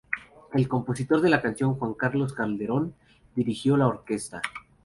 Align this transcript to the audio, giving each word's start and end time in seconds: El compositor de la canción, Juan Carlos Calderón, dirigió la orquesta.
El 0.55 0.67
compositor 0.67 1.21
de 1.21 1.29
la 1.29 1.43
canción, 1.43 1.75
Juan 1.75 1.93
Carlos 1.93 2.33
Calderón, 2.33 2.95
dirigió 3.35 3.77
la 3.77 3.85
orquesta. 3.85 4.41